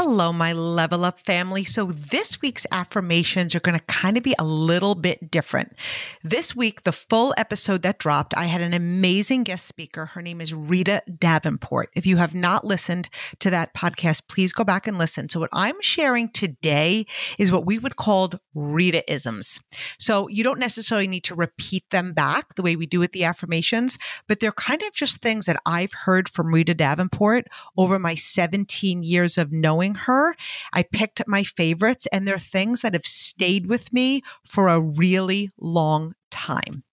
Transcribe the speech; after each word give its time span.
Hello, 0.00 0.32
my 0.32 0.52
level 0.52 1.04
up 1.04 1.18
family. 1.18 1.64
So, 1.64 1.86
this 1.86 2.40
week's 2.40 2.64
affirmations 2.70 3.56
are 3.56 3.60
going 3.60 3.76
to 3.76 3.84
kind 3.86 4.16
of 4.16 4.22
be 4.22 4.36
a 4.38 4.44
little 4.44 4.94
bit 4.94 5.28
different. 5.28 5.74
This 6.22 6.54
week, 6.54 6.84
the 6.84 6.92
full 6.92 7.34
episode 7.36 7.82
that 7.82 7.98
dropped, 7.98 8.32
I 8.36 8.44
had 8.44 8.60
an 8.60 8.74
amazing 8.74 9.42
guest 9.42 9.66
speaker. 9.66 10.06
Her 10.06 10.22
name 10.22 10.40
is 10.40 10.54
Rita 10.54 11.02
Davenport. 11.18 11.90
If 11.96 12.06
you 12.06 12.18
have 12.18 12.32
not 12.32 12.64
listened 12.64 13.08
to 13.40 13.50
that 13.50 13.74
podcast, 13.74 14.28
please 14.28 14.52
go 14.52 14.62
back 14.62 14.86
and 14.86 14.98
listen. 14.98 15.28
So, 15.28 15.40
what 15.40 15.50
I'm 15.52 15.82
sharing 15.82 16.28
today 16.28 17.04
is 17.36 17.50
what 17.50 17.66
we 17.66 17.80
would 17.80 17.96
call 17.96 18.34
Rita 18.54 19.02
isms. 19.12 19.60
So, 19.98 20.28
you 20.28 20.44
don't 20.44 20.60
necessarily 20.60 21.08
need 21.08 21.24
to 21.24 21.34
repeat 21.34 21.90
them 21.90 22.12
back 22.12 22.54
the 22.54 22.62
way 22.62 22.76
we 22.76 22.86
do 22.86 23.00
with 23.00 23.10
the 23.10 23.24
affirmations, 23.24 23.98
but 24.28 24.38
they're 24.38 24.52
kind 24.52 24.82
of 24.82 24.94
just 24.94 25.20
things 25.20 25.46
that 25.46 25.60
I've 25.66 25.92
heard 25.92 26.28
from 26.28 26.54
Rita 26.54 26.74
Davenport 26.74 27.48
over 27.76 27.98
my 27.98 28.14
17 28.14 29.02
years 29.02 29.36
of 29.36 29.50
knowing 29.50 29.87
her. 29.94 30.34
I 30.72 30.82
picked 30.82 31.26
my 31.26 31.42
favorites 31.42 32.06
and 32.12 32.26
they're 32.26 32.38
things 32.38 32.82
that 32.82 32.94
have 32.94 33.06
stayed 33.06 33.66
with 33.66 33.92
me 33.92 34.22
for 34.44 34.68
a 34.68 34.80
really 34.80 35.50
long 35.58 36.14
time. 36.30 36.84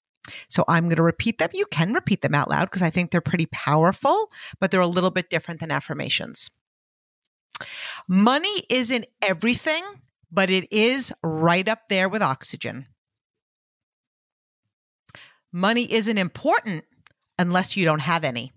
So 0.50 0.64
I'm 0.68 0.86
going 0.86 0.96
to 0.96 1.04
repeat 1.04 1.38
them. 1.38 1.50
You 1.54 1.66
can 1.68 1.94
repeat 1.94 2.22
them 2.22 2.34
out 2.34 2.50
loud 2.50 2.66
because 2.66 2.82
I 2.82 2.90
think 2.90 3.12
they're 3.12 3.22
pretty 3.22 3.48
powerful, 3.48 4.32
but 4.60 4.72
they're 4.72 4.82
a 4.82 4.88
little 4.88 5.12
bit 5.12 5.30
different 5.30 5.60
than 5.60 5.72
affirmations. 5.72 6.50
Money 8.08 8.64
isn't 8.70 9.06
everything, 9.22 9.84
but 10.32 10.50
it 10.50 10.72
is 10.72 11.14
right 11.24 11.68
up 11.68 11.90
there 11.90 12.10
with 12.10 12.22
oxygen. 12.22 12.88
Money 15.52 15.92
isn't 15.92 16.18
important 16.18 16.84
unless 17.40 17.78
you 17.78 17.86
don't 17.86 18.02
have 18.02 18.24
any. 18.24 18.52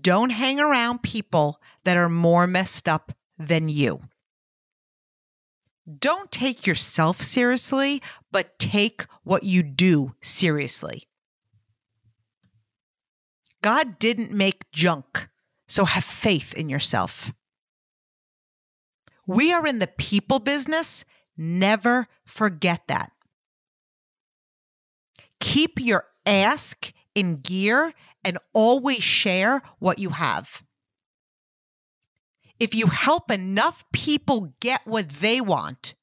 Don't 0.00 0.30
hang 0.30 0.60
around 0.60 1.02
people 1.02 1.60
that 1.84 1.96
are 1.96 2.08
more 2.08 2.46
messed 2.46 2.88
up 2.88 3.12
than 3.38 3.68
you. 3.68 4.00
Don't 5.98 6.30
take 6.30 6.66
yourself 6.66 7.20
seriously, 7.22 8.02
but 8.30 8.58
take 8.58 9.06
what 9.24 9.42
you 9.42 9.62
do 9.62 10.14
seriously. 10.20 11.08
God 13.62 13.98
didn't 13.98 14.32
make 14.32 14.70
junk, 14.70 15.28
so 15.66 15.84
have 15.84 16.04
faith 16.04 16.54
in 16.54 16.68
yourself. 16.68 17.32
We 19.26 19.52
are 19.52 19.66
in 19.66 19.78
the 19.78 19.86
people 19.86 20.38
business. 20.38 21.04
Never 21.36 22.06
forget 22.24 22.82
that. 22.88 23.12
Keep 25.40 25.80
your 25.80 26.04
ask 26.26 26.92
in 27.14 27.40
gear 27.40 27.92
and 28.24 28.38
always 28.52 29.02
share 29.02 29.62
what 29.78 29.98
you 29.98 30.10
have. 30.10 30.62
If 32.58 32.74
you 32.74 32.86
help 32.86 33.30
enough 33.30 33.84
people 33.92 34.54
get 34.60 34.82
what 34.84 35.08
they 35.08 35.40
want, 35.40 35.94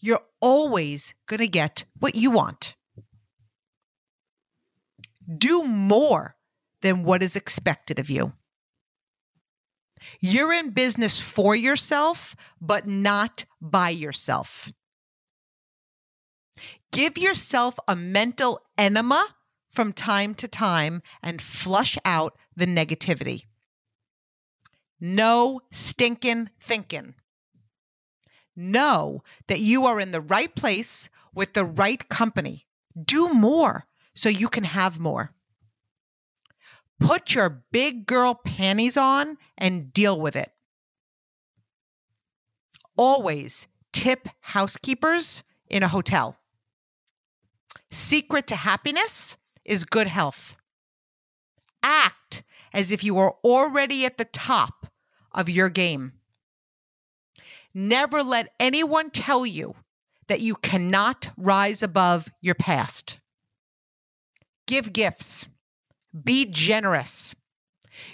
you're 0.00 0.22
always 0.40 1.14
going 1.26 1.38
to 1.38 1.48
get 1.48 1.84
what 1.98 2.16
you 2.16 2.30
want. 2.30 2.74
Do 5.38 5.62
more 5.62 6.36
than 6.82 7.04
what 7.04 7.22
is 7.22 7.36
expected 7.36 7.98
of 7.98 8.10
you. 8.10 8.32
You're 10.20 10.52
in 10.52 10.70
business 10.70 11.20
for 11.20 11.54
yourself, 11.54 12.34
but 12.60 12.88
not 12.88 13.44
by 13.60 13.90
yourself. 13.90 14.72
Give 16.90 17.16
yourself 17.16 17.78
a 17.86 17.94
mental 17.94 18.60
enema 18.76 19.24
from 19.70 19.92
time 19.92 20.34
to 20.34 20.48
time 20.48 21.02
and 21.22 21.40
flush 21.40 21.96
out 22.04 22.36
the 22.56 22.66
negativity. 22.66 23.44
No 25.00 25.62
stinking 25.70 26.50
thinking. 26.60 27.14
Know 28.54 29.22
that 29.46 29.60
you 29.60 29.86
are 29.86 30.00
in 30.00 30.10
the 30.10 30.20
right 30.20 30.54
place 30.54 31.08
with 31.32 31.54
the 31.54 31.64
right 31.64 32.06
company. 32.08 32.66
Do 33.02 33.28
more 33.28 33.86
so 34.14 34.28
you 34.28 34.48
can 34.48 34.64
have 34.64 35.00
more. 35.00 35.32
Put 36.98 37.34
your 37.34 37.64
big 37.72 38.04
girl 38.04 38.34
panties 38.34 38.96
on 38.96 39.38
and 39.56 39.92
deal 39.92 40.20
with 40.20 40.36
it. 40.36 40.52
Always 42.98 43.68
tip 43.92 44.28
housekeepers 44.40 45.42
in 45.70 45.82
a 45.82 45.88
hotel. 45.88 46.36
Secret 47.90 48.46
to 48.48 48.56
happiness 48.56 49.38
is 49.64 49.84
good 49.84 50.06
health. 50.06 50.56
Act 51.82 52.42
as 52.72 52.90
if 52.90 53.02
you 53.02 53.18
are 53.18 53.34
already 53.44 54.04
at 54.04 54.18
the 54.18 54.24
top 54.24 54.86
of 55.32 55.48
your 55.48 55.68
game. 55.68 56.12
Never 57.72 58.22
let 58.22 58.52
anyone 58.58 59.10
tell 59.10 59.46
you 59.46 59.74
that 60.28 60.40
you 60.40 60.54
cannot 60.56 61.30
rise 61.36 61.82
above 61.82 62.30
your 62.40 62.54
past. 62.54 63.18
Give 64.66 64.92
gifts. 64.92 65.48
Be 66.24 66.46
generous. 66.46 67.34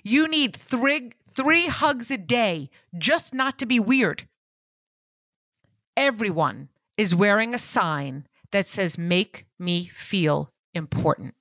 You 0.02 0.28
need 0.28 0.56
three, 0.56 1.12
three 1.30 1.66
hugs 1.66 2.10
a 2.10 2.18
day 2.18 2.70
just 2.96 3.34
not 3.34 3.58
to 3.58 3.66
be 3.66 3.80
weird. 3.80 4.26
Everyone 5.96 6.68
is 6.96 7.14
wearing 7.14 7.54
a 7.54 7.58
sign 7.58 8.26
that 8.52 8.66
says, 8.66 8.98
Make 8.98 9.46
me 9.58 9.86
feel 9.86 10.50
important. 10.76 11.34